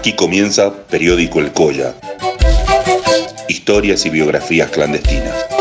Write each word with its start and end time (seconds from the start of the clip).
Aquí 0.00 0.14
comienza 0.14 0.72
Periódico 0.88 1.40
El 1.40 1.52
Colla. 1.52 1.92
Historias 3.50 4.06
y 4.06 4.08
biografías 4.08 4.70
clandestinas. 4.70 5.59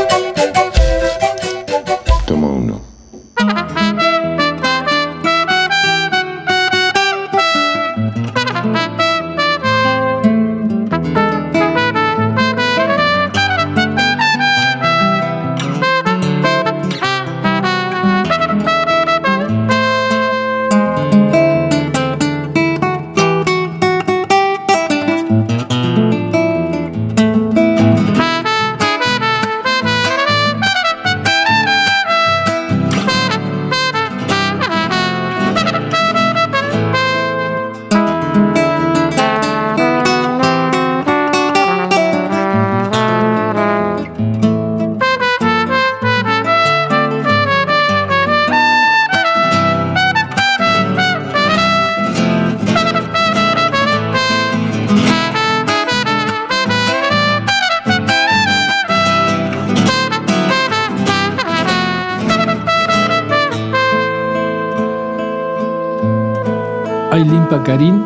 Ailin 67.20 67.48
Pacarín, 67.50 68.02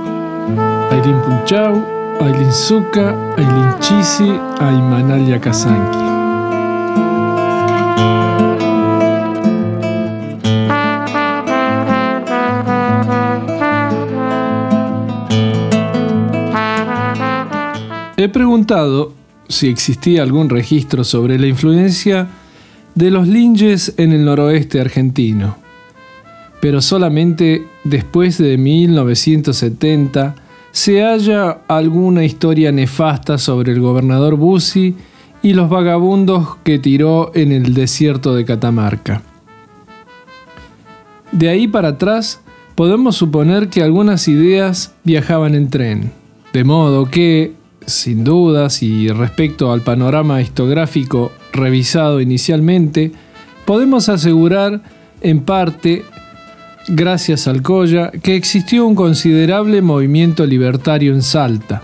Ailin 0.90 1.22
Punchau, 1.22 1.86
Ailin 2.20 2.52
Zuka, 2.52 3.14
Ailin 3.38 3.80
Chisi, 3.80 4.28
Aymanal 4.60 5.28
Yakasanki. 5.28 6.00
He 18.18 18.30
preguntado 18.30 19.14
si 19.48 19.68
existía 19.70 20.24
algún 20.24 20.50
registro 20.50 21.04
sobre 21.04 21.38
la 21.38 21.46
influencia 21.46 22.30
de 22.96 23.12
los 23.12 23.28
linges 23.28 23.94
en 23.98 24.12
el 24.12 24.26
noroeste 24.26 24.82
argentino, 24.82 25.63
pero 26.64 26.82
solamente 26.82 27.68
después 27.84 28.38
de 28.38 28.58
1970 28.58 30.36
se 30.72 31.02
halla 31.02 31.60
alguna 31.68 32.24
historia 32.24 32.72
nefasta 32.72 33.38
sobre 33.38 33.74
el 33.74 33.82
gobernador 33.82 34.38
Bussi 34.38 34.96
y 35.42 35.56
los 35.56 35.70
vagabundos 35.70 36.56
que 36.64 36.80
tiró 36.80 37.34
en 37.36 37.52
el 37.52 37.74
desierto 37.74 38.34
de 38.34 38.46
Catamarca. 38.46 39.24
De 41.34 41.50
ahí 41.50 41.68
para 41.68 41.90
atrás, 41.90 42.40
podemos 42.76 43.18
suponer 43.18 43.68
que 43.68 43.84
algunas 43.84 44.30
ideas 44.30 44.94
viajaban 45.04 45.56
en 45.56 45.70
tren, 45.70 46.14
de 46.54 46.64
modo 46.64 47.10
que, 47.10 47.52
sin 47.86 48.24
dudas 48.24 48.82
y 48.82 49.10
respecto 49.10 49.74
al 49.74 49.82
panorama 49.82 50.42
histográfico 50.42 51.34
revisado 51.52 52.22
inicialmente, 52.22 53.12
podemos 53.66 54.08
asegurar 54.08 54.82
en 55.20 55.42
parte 55.42 56.06
gracias 56.88 57.48
al 57.48 57.62
Colla, 57.62 58.12
que 58.12 58.36
existió 58.36 58.86
un 58.86 58.96
considerable 58.96 59.82
movimiento 59.82 60.46
libertario 60.46 61.14
en 61.14 61.22
Salta, 61.22 61.82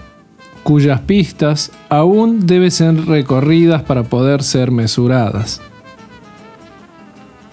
cuyas 0.64 1.02
pistas 1.02 1.72
aún 1.90 2.46
deben 2.46 2.72
ser 2.72 3.06
recorridas 3.06 3.84
para 3.84 4.04
poder 4.04 4.44
ser 4.44 4.72
mesuradas. 4.72 5.62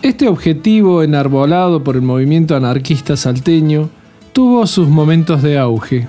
Este 0.03 0.29
objetivo 0.29 1.03
enarbolado 1.03 1.83
por 1.83 1.97
el 1.97 2.03
movimiento 2.03 2.55
anarquista 2.55 3.17
salteño 3.17 3.89
tuvo 4.33 4.67
sus 4.67 4.89
momentos 4.89 5.43
de 5.43 5.59
auge. 5.59 6.07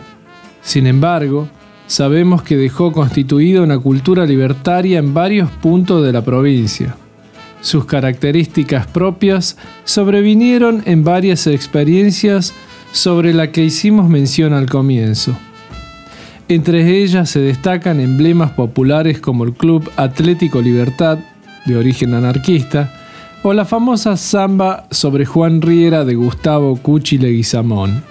Sin 0.61 0.85
embargo, 0.85 1.47
sabemos 1.87 2.41
que 2.43 2.57
dejó 2.57 2.91
constituida 2.91 3.61
una 3.61 3.79
cultura 3.79 4.25
libertaria 4.25 4.99
en 4.99 5.13
varios 5.13 5.49
puntos 5.49 6.05
de 6.05 6.11
la 6.11 6.23
provincia. 6.23 6.95
Sus 7.61 7.85
características 7.85 8.87
propias 8.87 9.57
sobrevinieron 9.83 10.83
en 10.85 11.03
varias 11.03 11.47
experiencias 11.47 12.53
sobre 12.91 13.33
la 13.33 13.51
que 13.51 13.63
hicimos 13.63 14.09
mención 14.09 14.53
al 14.53 14.69
comienzo. 14.69 15.37
Entre 16.49 17.01
ellas 17.01 17.29
se 17.29 17.39
destacan 17.39 17.99
emblemas 17.99 18.51
populares 18.51 19.19
como 19.19 19.43
el 19.43 19.53
Club 19.53 19.89
Atlético 19.97 20.61
Libertad, 20.61 21.19
de 21.65 21.75
origen 21.75 22.13
anarquista, 22.13 22.93
o 23.43 23.53
la 23.53 23.65
famosa 23.65 24.15
samba 24.15 24.87
sobre 24.89 25.25
Juan 25.25 25.61
Riera 25.61 26.05
de 26.05 26.15
Gustavo 26.15 26.77
Cuchi 26.77 27.17
Leguizamón. 27.17 28.03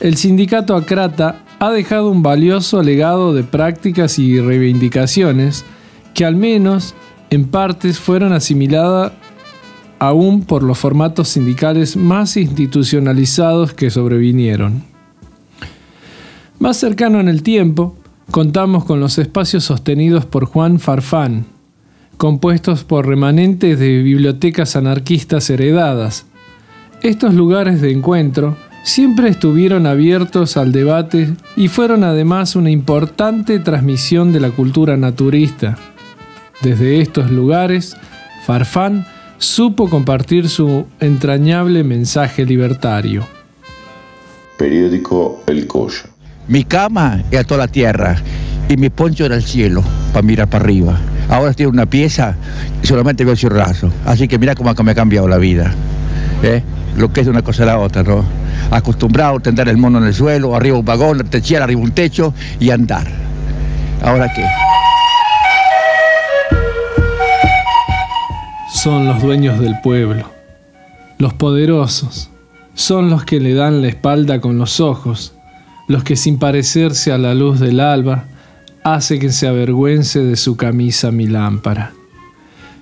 El 0.00 0.16
sindicato 0.16 0.74
Acrata 0.74 1.42
ha 1.58 1.70
dejado 1.70 2.10
un 2.10 2.22
valioso 2.22 2.82
legado 2.82 3.34
de 3.34 3.44
prácticas 3.44 4.18
y 4.18 4.40
reivindicaciones 4.40 5.64
que 6.14 6.24
al 6.24 6.36
menos 6.36 6.94
en 7.34 7.46
partes 7.46 7.98
fueron 7.98 8.32
asimiladas 8.32 9.12
aún 9.98 10.42
por 10.42 10.62
los 10.62 10.78
formatos 10.78 11.28
sindicales 11.28 11.96
más 11.96 12.36
institucionalizados 12.36 13.72
que 13.72 13.90
sobrevinieron. 13.90 14.84
Más 16.58 16.76
cercano 16.76 17.20
en 17.20 17.28
el 17.28 17.42
tiempo, 17.42 17.96
contamos 18.30 18.84
con 18.84 19.00
los 19.00 19.18
espacios 19.18 19.64
sostenidos 19.64 20.26
por 20.26 20.46
Juan 20.46 20.78
Farfán, 20.78 21.46
compuestos 22.16 22.84
por 22.84 23.06
remanentes 23.06 23.78
de 23.78 24.02
bibliotecas 24.02 24.76
anarquistas 24.76 25.50
heredadas. 25.50 26.26
Estos 27.02 27.34
lugares 27.34 27.80
de 27.80 27.92
encuentro 27.92 28.56
siempre 28.82 29.28
estuvieron 29.28 29.86
abiertos 29.86 30.56
al 30.56 30.72
debate 30.72 31.34
y 31.56 31.68
fueron 31.68 32.04
además 32.04 32.56
una 32.56 32.70
importante 32.70 33.58
transmisión 33.58 34.32
de 34.32 34.40
la 34.40 34.50
cultura 34.50 34.96
naturista. 34.96 35.76
Desde 36.62 37.00
estos 37.00 37.30
lugares, 37.30 37.96
Farfán 38.46 39.06
supo 39.38 39.90
compartir 39.90 40.48
su 40.48 40.86
entrañable 41.00 41.84
mensaje 41.84 42.46
libertario. 42.46 43.26
Periódico 44.56 45.42
El 45.46 45.66
Colla. 45.66 46.04
Mi 46.46 46.64
cama 46.64 47.22
era 47.30 47.44
toda 47.44 47.66
la 47.66 47.68
tierra 47.68 48.16
y 48.68 48.76
mi 48.76 48.90
poncho 48.90 49.26
era 49.26 49.34
el 49.34 49.42
cielo 49.42 49.82
para 50.12 50.22
mirar 50.22 50.48
para 50.48 50.64
arriba. 50.64 50.98
Ahora 51.28 51.50
estoy 51.50 51.64
en 51.64 51.72
una 51.72 51.86
pieza 51.86 52.36
y 52.82 52.86
solamente 52.86 53.24
veo 53.24 53.34
raso. 53.48 53.90
Así 54.04 54.28
que 54.28 54.38
mira 54.38 54.54
cómo 54.54 54.72
me 54.82 54.92
ha 54.92 54.94
cambiado 54.94 55.26
la 55.26 55.38
vida. 55.38 55.74
¿eh? 56.42 56.62
Lo 56.96 57.12
que 57.12 57.22
es 57.22 57.26
una 57.26 57.42
cosa 57.42 57.64
a 57.64 57.66
la 57.66 57.78
otra, 57.78 58.02
¿no? 58.02 58.24
Acostumbrado 58.70 59.36
a 59.36 59.40
tender 59.40 59.68
el 59.68 59.76
mono 59.76 59.98
en 59.98 60.04
el 60.04 60.14
suelo, 60.14 60.54
arriba 60.54 60.78
un 60.78 60.84
vagón, 60.84 61.18
techar 61.28 61.62
arriba 61.62 61.80
un 61.80 61.92
techo 61.92 62.32
y 62.60 62.70
andar. 62.70 63.06
¿Ahora 64.02 64.30
qué? 64.34 64.44
Son 68.84 69.06
los 69.06 69.22
dueños 69.22 69.58
del 69.60 69.80
pueblo. 69.80 70.28
Los 71.16 71.32
poderosos 71.32 72.28
son 72.74 73.08
los 73.08 73.24
que 73.24 73.40
le 73.40 73.54
dan 73.54 73.80
la 73.80 73.88
espalda 73.88 74.42
con 74.42 74.58
los 74.58 74.78
ojos, 74.78 75.32
los 75.88 76.04
que 76.04 76.16
sin 76.16 76.38
parecerse 76.38 77.10
a 77.10 77.16
la 77.16 77.34
luz 77.34 77.60
del 77.60 77.80
alba 77.80 78.26
hace 78.82 79.18
que 79.18 79.32
se 79.32 79.48
avergüence 79.48 80.22
de 80.22 80.36
su 80.36 80.58
camisa 80.58 81.10
mi 81.12 81.26
lámpara. 81.26 81.94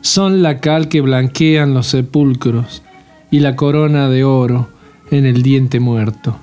Son 0.01 0.43
la 0.43 0.59
cal 0.59 0.89
que 0.89 1.03
blanquean 1.03 1.73
los 1.73 1.87
sepulcros 1.87 2.83
y 3.31 3.39
la 3.39 3.55
corona 3.55 4.09
de 4.09 4.25
oro 4.25 4.71
en 5.13 5.25
el 5.25 5.45
diente 5.45 5.79
muerto. 5.79 6.37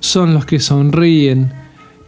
Son 0.00 0.34
los 0.34 0.44
que 0.44 0.60
sonríen 0.60 1.50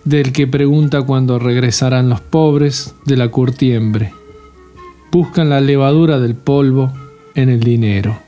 del 0.04 0.32
que 0.32 0.46
pregunta 0.46 1.00
cuándo 1.00 1.38
regresarán 1.38 2.10
los 2.10 2.20
pobres 2.20 2.94
de 3.06 3.16
la 3.16 3.28
curtiembre 3.28 4.12
buscan 5.12 5.50
la 5.50 5.61
levadura 5.61 6.19
del 6.19 6.35
polvo 6.35 6.91
en 7.35 7.50
el 7.50 7.61
dinero. 7.61 8.19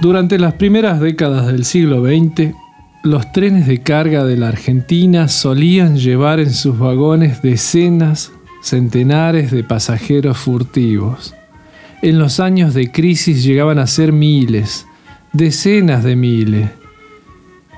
Durante 0.00 0.38
las 0.38 0.54
primeras 0.54 1.00
décadas 1.00 1.48
del 1.48 1.64
siglo 1.64 2.04
XX, 2.04 2.54
los 3.02 3.32
trenes 3.32 3.66
de 3.66 3.82
carga 3.82 4.24
de 4.24 4.36
la 4.36 4.48
Argentina 4.48 5.26
solían 5.26 5.96
llevar 5.96 6.38
en 6.38 6.52
sus 6.52 6.78
vagones 6.78 7.42
decenas, 7.42 8.30
centenares 8.62 9.50
de 9.50 9.64
pasajeros 9.64 10.38
furtivos. 10.38 11.34
En 12.02 12.20
los 12.20 12.38
años 12.38 12.72
de 12.72 12.92
crisis 12.92 13.42
llegaban 13.42 13.80
a 13.80 13.88
ser 13.88 14.12
miles, 14.12 14.86
decenas 15.32 16.04
de 16.04 16.14
miles. 16.14 16.83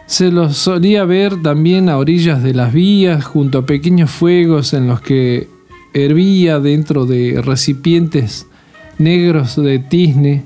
Se 0.06 0.31
los 0.31 0.56
solía 0.56 1.05
ver 1.05 1.43
también 1.43 1.88
a 1.88 1.99
orillas 1.99 2.43
de 2.43 2.55
las 2.55 2.73
vías, 2.73 3.25
junto 3.25 3.58
a 3.58 3.67
pequeños 3.67 4.11
fuegos 4.11 4.73
en 4.73 4.87
los 4.87 5.00
que 5.00 5.49
hervía 5.94 6.61
dentro 6.61 7.06
de 7.06 7.43
recipientes 7.43 8.47
negros 8.99 9.56
de 9.56 9.79
tizne 9.79 10.44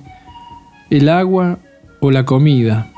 el 0.89 1.09
agua 1.09 1.59
o 2.01 2.11
la 2.11 2.25
comida. 2.25 2.91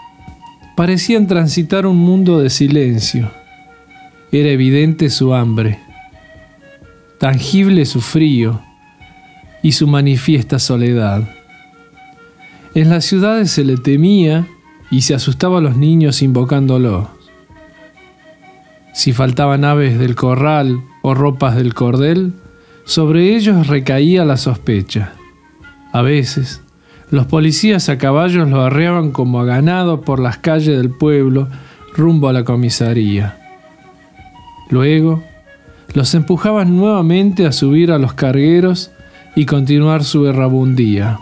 Parecían 0.77 1.27
transitar 1.27 1.85
un 1.87 1.99
mundo 1.99 2.41
de 2.41 2.49
silencio. 2.49 3.31
Era 4.31 4.49
evidente 4.49 5.11
su 5.11 5.35
hambre, 5.35 5.79
tangible 7.19 7.85
su 7.85 8.01
frío 8.01 8.63
y 9.63 9.73
su 9.73 9.87
manifiesta 9.87 10.59
soledad. 10.59 11.29
En 12.75 12.89
las 12.89 13.05
ciudades 13.05 13.51
se 13.51 13.65
le 13.65 13.77
temía 13.77 14.47
y 14.93 15.01
se 15.01 15.15
asustaba 15.15 15.59
a 15.59 15.61
los 15.63 15.77
niños 15.77 16.23
invocándolo. 16.23 17.09
Si 18.93 19.15
faltaban 19.15 19.65
aves 19.65 19.99
del 19.99 20.15
corral 20.15 20.83
o 21.01 21.15
ropas 21.15 21.57
del 21.57 21.73
cordel, 21.73 22.35
sobre 22.85 23.35
ellos 23.35 23.69
recaía 23.69 24.27
la 24.27 24.37
sospecha. 24.37 25.15
A 25.93 26.03
veces, 26.03 26.61
los 27.11 27.25
policías 27.25 27.89
a 27.89 27.97
caballos 27.97 28.51
lo 28.51 28.61
arreaban 28.61 29.13
como 29.13 29.41
a 29.41 29.47
ganado 29.47 30.03
por 30.03 30.21
las 30.21 30.37
calles 30.37 30.77
del 30.77 30.91
pueblo 30.91 31.49
rumbo 31.97 32.29
a 32.29 32.35
la 32.35 32.45
comisaría. 32.45 33.39
Luego, 34.69 35.25
los 35.95 36.15
empujaban 36.15 36.77
nuevamente 36.77 37.47
a 37.47 37.53
subir 37.53 37.93
a 37.93 37.99
los 37.99 38.13
cargueros 38.13 38.91
y 39.35 39.47
continuar 39.47 40.05
su 40.05 40.27
errabundía. 40.27 41.19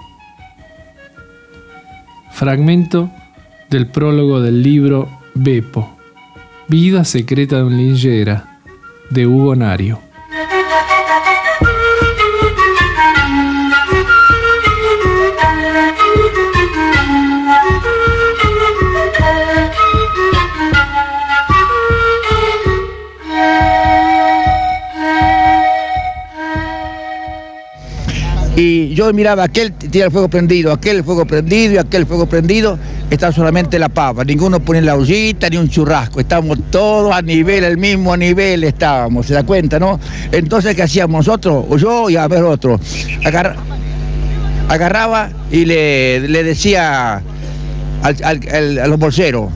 Fragmento 2.32 3.10
del 3.70 3.86
prólogo 3.86 4.40
del 4.40 4.62
libro 4.62 5.08
Bepo, 5.34 5.96
Vida 6.66 7.04
secreta 7.04 7.56
de 7.56 7.62
un 7.62 7.76
linjera, 7.76 8.60
de 9.10 9.26
Hugo 9.26 9.54
Nario. 9.56 10.09
Y 28.60 28.92
yo 28.94 29.10
miraba 29.14 29.44
aquel 29.44 29.72
tiene 29.72 30.04
el 30.06 30.12
fuego 30.12 30.28
prendido, 30.28 30.70
aquel 30.70 30.98
el 30.98 31.04
fuego 31.04 31.24
prendido 31.24 31.72
y 31.74 31.78
aquel 31.78 32.02
el 32.02 32.06
fuego 32.06 32.26
prendido. 32.26 32.78
Estaba 33.08 33.32
solamente 33.32 33.78
la 33.78 33.88
pava, 33.88 34.22
ninguno 34.22 34.60
pone 34.60 34.82
la 34.82 34.96
ollita 34.96 35.48
ni 35.48 35.56
un 35.56 35.70
churrasco. 35.70 36.20
Estábamos 36.20 36.58
todos 36.70 37.14
a 37.14 37.22
nivel, 37.22 37.64
el 37.64 37.78
mismo 37.78 38.14
nivel 38.18 38.62
estábamos, 38.64 39.24
¿se 39.26 39.32
da 39.32 39.44
cuenta, 39.44 39.78
no? 39.78 39.98
Entonces, 40.30 40.76
¿qué 40.76 40.82
hacíamos 40.82 41.26
nosotros? 41.26 41.64
O 41.70 41.78
yo 41.78 42.10
y 42.10 42.16
a 42.16 42.28
ver 42.28 42.42
otro. 42.42 42.78
Agar- 43.24 43.56
agarraba 44.68 45.30
y 45.50 45.64
le, 45.64 46.28
le 46.28 46.42
decía 46.44 47.22
al, 48.02 48.16
al- 48.22 48.40
al- 48.52 48.78
a 48.78 48.86
los 48.88 48.98
bolseros, 48.98 49.48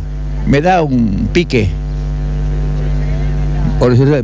me 0.47 0.63
da 0.63 0.83
un 0.83 1.29
pique. 1.31 1.69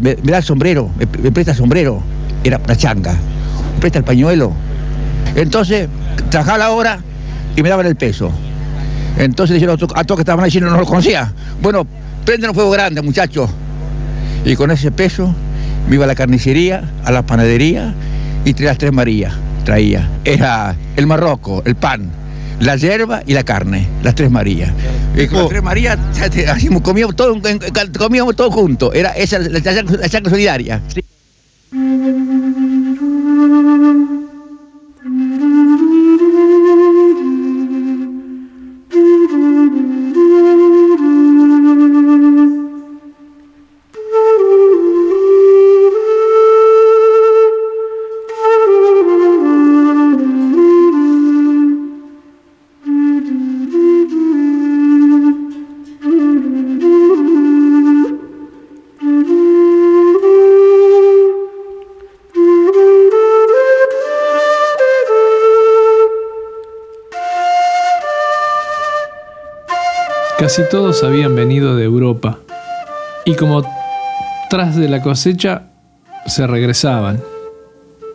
Me 0.03 0.33
da 0.33 0.39
el 0.39 0.43
sombrero, 0.45 0.89
me, 0.99 1.07
me 1.23 1.31
presta 1.31 1.53
el 1.53 1.59
sombrero. 1.59 2.03
Era 2.45 2.59
una 2.65 2.75
changa. 2.77 3.13
Me 3.13 3.81
presta 3.81 3.99
el 3.99 4.05
pañuelo. 4.05 4.53
Entonces, 5.35 5.89
trabajaba 6.31 6.59
la 6.59 6.71
hora 6.71 7.01
y 7.57 7.63
me 7.63 7.69
daban 7.69 7.87
el 7.87 7.97
peso. 7.97 8.31
Entonces 9.19 9.55
dijeron 9.55 9.79
a 9.95 10.05
todos 10.05 10.19
que 10.19 10.23
estaban 10.23 10.45
allí, 10.45 10.61
no, 10.61 10.71
no 10.71 10.79
los 10.79 10.89
conocía. 10.89 11.33
Bueno, 11.63 11.87
prenden 12.25 12.51
un 12.51 12.55
fuego 12.55 12.71
grande, 12.71 13.03
muchachos. 13.03 13.51
Y 14.45 14.57
con 14.57 14.71
ese 14.71 14.91
peso 14.91 15.35
me 15.89 15.97
iba 15.97 16.05
a 16.05 16.09
la 16.09 16.15
carnicería, 16.15 16.85
a 17.05 17.13
la 17.13 17.23
panadería 17.23 17.95
y 18.45 18.55
traía 18.55 18.71
las 18.71 18.79
tres 18.79 18.93
Marías. 18.93 19.35
Traía. 19.65 20.09
Era 20.25 20.75
el 20.97 21.07
marroco, 21.07 21.63
el 21.67 21.75
pan, 21.75 22.11
la 22.61 22.77
hierba 22.77 23.23
y 23.27 23.35
la 23.35 23.43
carne, 23.43 23.87
las 24.03 24.15
tres 24.15 24.31
Marías. 24.31 24.73
Y 25.17 25.27
con 25.27 25.41
las 25.41 25.49
tres 25.49 25.63
Marías 25.63 25.99
comíamos 26.83 27.17
todo, 27.17 27.37
comíamos 27.99 28.37
todo 28.37 28.51
juntos. 28.51 28.95
Era 28.95 29.11
esa 29.11 29.39
la, 29.39 29.61
la, 29.61 30.31
solidaria. 30.31 30.81
Sí. 30.89 31.05
Casi 70.51 70.69
todos 70.69 71.05
habían 71.05 71.37
venido 71.37 71.77
de 71.77 71.85
Europa 71.85 72.41
y 73.25 73.37
como 73.37 73.63
tras 74.51 74.75
de 74.75 74.89
la 74.89 75.01
cosecha 75.01 75.71
se 76.27 76.45
regresaban. 76.45 77.21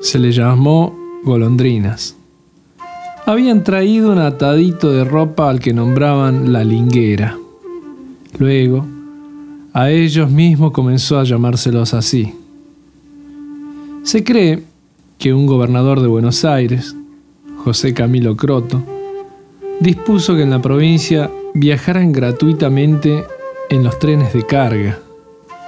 Se 0.02 0.20
les 0.20 0.36
llamó 0.36 0.94
golondrinas. 1.24 2.18
Habían 3.26 3.64
traído 3.64 4.12
un 4.12 4.18
atadito 4.18 4.92
de 4.92 5.06
ropa 5.06 5.50
al 5.50 5.62
que 5.62 5.74
nombraban 5.74 6.52
la 6.52 6.66
linguera. 6.66 7.38
Luego, 8.38 8.86
a 9.72 9.90
ellos 9.90 10.30
mismos 10.30 10.74
comenzó 10.74 11.18
a 11.20 11.24
llamárselos 11.24 11.94
así. 11.94 12.36
Se 14.04 14.26
cree 14.26 14.62
que 15.18 15.34
un 15.34 15.48
gobernador 15.48 16.02
de 16.02 16.08
Buenos 16.08 16.44
Aires, 16.44 16.98
José 17.64 17.94
Camilo 17.94 18.36
Croto, 18.36 18.84
dispuso 19.80 20.36
que 20.36 20.42
en 20.42 20.50
la 20.50 20.62
provincia 20.62 21.32
viajaran 21.56 22.12
gratuitamente 22.12 23.26
en 23.70 23.84
los 23.86 23.98
trenes 23.98 24.34
de 24.34 24.46
carga 24.46 25.00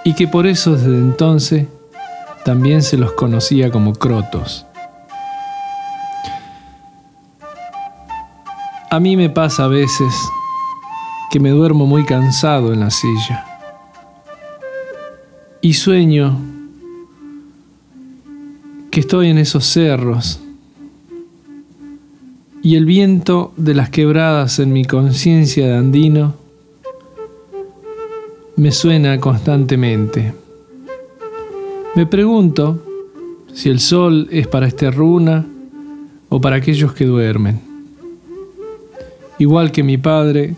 y 0.03 0.15
que 0.15 0.27
por 0.27 0.45
eso 0.45 0.75
desde 0.75 0.97
entonces 0.97 1.67
también 2.43 2.83
se 2.83 2.97
los 2.97 3.13
conocía 3.13 3.71
como 3.71 3.93
crotos. 3.93 4.65
A 8.91 8.99
mí 8.99 9.15
me 9.15 9.29
pasa 9.29 9.63
a 9.63 9.67
veces 9.69 10.13
que 11.31 11.39
me 11.39 11.51
duermo 11.51 11.85
muy 11.85 12.03
cansado 12.03 12.73
en 12.73 12.81
la 12.81 12.89
silla 12.89 13.45
y 15.61 15.73
sueño 15.73 16.37
que 18.91 18.99
estoy 18.99 19.29
en 19.29 19.37
esos 19.37 19.65
cerros 19.65 20.41
y 22.63 22.75
el 22.75 22.85
viento 22.85 23.53
de 23.57 23.73
las 23.73 23.89
quebradas 23.89 24.59
en 24.59 24.73
mi 24.73 24.85
conciencia 24.85 25.67
de 25.67 25.75
andino 25.75 26.33
me 28.55 28.71
suena 28.71 29.19
constantemente. 29.19 30.33
Me 31.95 32.05
pregunto 32.05 32.83
si 33.53 33.69
el 33.69 33.79
sol 33.79 34.27
es 34.31 34.47
para 34.47 34.67
este 34.67 34.91
runa 34.91 35.45
o 36.29 36.41
para 36.41 36.57
aquellos 36.57 36.93
que 36.93 37.05
duermen. 37.05 37.61
Igual 39.39 39.71
que 39.71 39.83
mi 39.83 39.97
padre, 39.97 40.55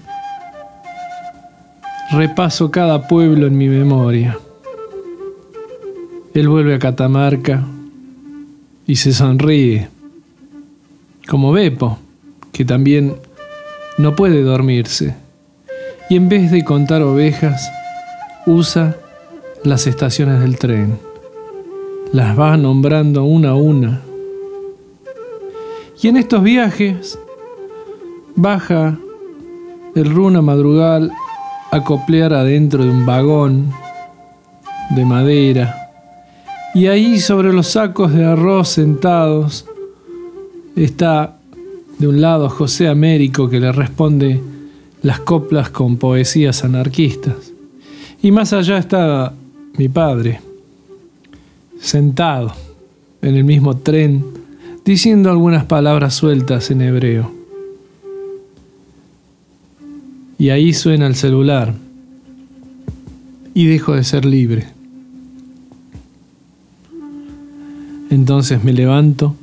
repaso 2.12 2.72
cada 2.72 3.08
pueblo 3.08 3.48
en 3.48 3.58
mi 3.58 3.68
memoria. 3.68 4.38
Él 6.34 6.48
vuelve 6.48 6.76
a 6.76 6.80
Catamarca 6.80 7.66
y 8.88 8.96
se 8.96 9.14
sonríe 9.14 9.90
como 11.30 11.52
Beppo, 11.52 12.00
que 12.52 12.66
también 12.66 13.16
no 14.00 14.16
puede 14.16 14.42
dormirse, 14.42 15.16
y 16.10 16.16
en 16.16 16.28
vez 16.28 16.52
de 16.52 16.66
contar 16.66 17.04
ovejas, 17.04 17.72
usa 18.48 18.98
las 19.64 19.86
estaciones 19.86 20.40
del 20.40 20.58
tren. 20.58 20.98
Las 22.12 22.38
va 22.38 22.58
nombrando 22.58 23.24
una 23.24 23.52
a 23.52 23.56
una. 23.56 24.02
Y 26.02 26.08
en 26.08 26.18
estos 26.18 26.42
viajes 26.42 27.20
baja 28.36 28.98
el 29.96 30.10
runa 30.10 30.42
madrugal 30.42 31.12
a 31.72 31.84
coplear 31.84 32.34
adentro 32.34 32.84
de 32.84 32.90
un 32.90 33.06
vagón 33.06 33.72
de 34.96 35.06
madera 35.06 35.92
Y 36.74 36.88
ahí 36.88 37.20
sobre 37.20 37.54
los 37.54 37.68
sacos 37.68 38.12
de 38.14 38.26
arroz 38.26 38.70
sentados 38.70 39.69
está 40.84 41.38
de 41.98 42.08
un 42.08 42.22
lado 42.22 42.50
José 42.50 42.88
Américo 42.88 43.50
que 43.50 43.60
le 43.60 43.72
responde 43.72 44.42
las 45.02 45.20
coplas 45.20 45.70
con 45.70 45.98
poesías 45.98 46.64
anarquistas. 46.64 47.52
Y 48.22 48.32
más 48.32 48.54
allá 48.54 48.78
está 48.78 49.34
mi 49.78 49.90
padre, 49.90 50.42
sentado 51.80 52.54
en 53.22 53.36
el 53.36 53.44
mismo 53.44 53.78
tren, 53.78 54.26
diciendo 54.86 55.30
algunas 55.30 55.66
palabras 55.66 56.14
sueltas 56.16 56.72
en 56.72 56.82
hebreo. 56.82 57.32
Y 60.38 60.50
ahí 60.50 60.74
suena 60.74 61.08
el 61.08 61.16
celular 61.16 61.74
y 63.54 63.68
dejo 63.68 63.94
de 63.94 64.04
ser 64.06 64.24
libre. 64.24 64.68
Entonces 68.10 68.64
me 68.64 68.72
levanto 68.74 69.36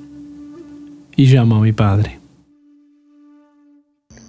y 1.17 1.27
llamo 1.27 1.57
a 1.57 1.61
mi 1.61 1.73
padre. 1.73 2.21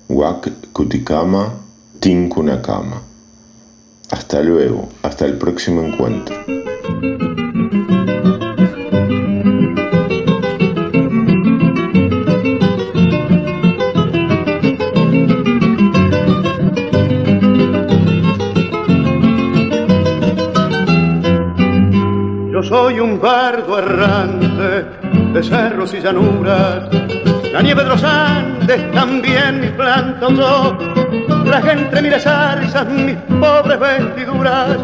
Wak 0.10 0.72
Kutikama 0.72 1.54
Tinkunakama. 2.00 3.02
Hasta 4.10 4.42
luego, 4.42 4.88
hasta 5.04 5.26
el 5.26 5.38
próximo 5.38 5.82
encuentro. 5.82 6.36
Yo 22.50 22.64
soy 22.64 23.02
un 23.02 23.20
bardo 23.20 23.78
errante 23.78 24.97
de 25.38 25.44
cerros 25.44 25.94
y 25.94 26.00
llanuras. 26.00 26.90
La 27.54 27.62
nieve 27.62 27.84
de 27.84 27.90
los 27.90 28.04
Andes 28.04 28.92
también 28.92 29.62
mi 29.62 29.68
planta 29.68 30.28
yo. 30.30 30.76
Traje 31.46 31.74
entre 31.74 32.02
mis 32.02 32.24
zarzas 32.24 32.88
mis 32.88 33.18
pobres 33.40 33.80
vestiduras. 33.80 34.78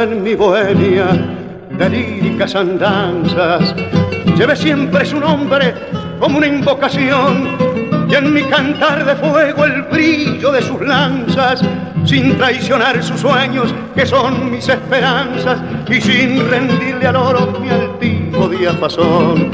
En 0.03 0.21
mi 0.21 0.35
bohemia 0.35 1.07
de 1.69 1.89
líricas 1.89 2.53
andanzas 2.55 3.73
llevé 4.35 4.53
siempre 4.53 5.05
su 5.05 5.17
nombre 5.17 5.73
como 6.19 6.39
una 6.39 6.47
invocación 6.47 7.47
y 8.09 8.13
en 8.13 8.33
mi 8.33 8.43
cantar 8.43 9.05
de 9.05 9.15
fuego 9.15 9.63
el 9.63 9.83
brillo 9.83 10.51
de 10.51 10.61
sus 10.61 10.81
lanzas 10.81 11.61
sin 12.03 12.37
traicionar 12.37 13.01
sus 13.01 13.21
sueños 13.21 13.73
que 13.95 14.05
son 14.05 14.51
mis 14.51 14.67
esperanzas 14.67 15.61
y 15.87 16.01
sin 16.01 16.49
rendirle 16.49 17.07
al 17.07 17.15
oro 17.15 17.57
mi 17.61 17.69
altivo 17.69 18.49
diapasón. 18.49 19.51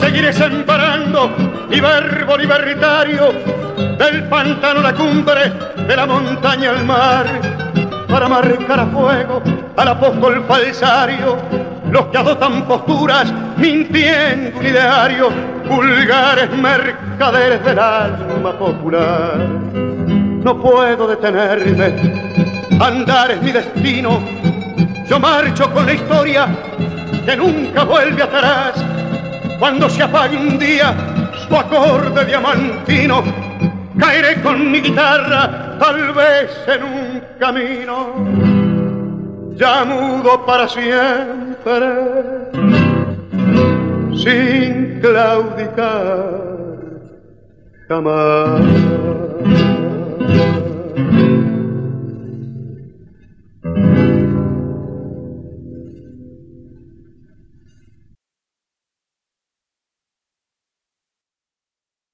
Seguiré 0.00 0.32
sembrando 0.32 1.30
mi 1.68 1.78
verbo 1.78 2.38
libertario 2.38 3.32
del 3.98 4.28
pantano 4.28 4.80
a 4.80 4.84
la 4.84 4.94
cumbre, 4.94 5.52
de 5.86 5.96
la 5.96 6.06
montaña 6.06 6.70
al 6.70 6.86
mar 6.86 7.58
para 8.08 8.28
marcar 8.28 8.80
a 8.80 8.86
fuego 8.86 9.42
al 9.76 9.88
apóstol 9.88 10.44
falsario, 10.48 11.36
los 11.90 12.06
que 12.06 12.18
adoptan 12.18 12.64
posturas 12.64 13.32
mintiendo 13.56 14.58
un 14.58 14.66
ideario, 14.66 15.30
vulgares 15.68 16.50
mercaderes 16.50 17.64
del 17.64 17.78
alma 17.78 18.52
popular. 18.58 19.36
No 19.36 20.60
puedo 20.60 21.06
detenerme, 21.08 21.94
andar 22.80 23.32
es 23.32 23.42
mi 23.42 23.52
destino, 23.52 24.20
yo 25.08 25.20
marcho 25.20 25.70
con 25.72 25.86
la 25.86 25.92
historia 25.92 26.48
que 27.24 27.36
nunca 27.36 27.84
vuelve 27.84 28.22
atrás. 28.22 28.72
Cuando 29.58 29.90
se 29.90 30.02
apague 30.02 30.36
un 30.36 30.58
día 30.58 30.94
su 31.46 31.56
acorde 31.56 32.24
diamantino, 32.24 33.22
caeré 33.98 34.40
con 34.40 34.70
mi 34.70 34.80
guitarra, 34.80 35.67
tal 35.78 36.12
vez 36.12 36.50
en 36.66 36.82
un 36.82 37.22
camino, 37.38 38.14
ya 39.56 39.84
mudo 39.84 40.44
para 40.44 40.68
siempre, 40.68 41.86
sin 44.14 45.00
claudicar 45.00 46.48
jamás. 47.88 48.62